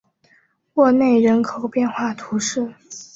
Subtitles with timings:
[0.73, 2.73] 沃内人口变化图示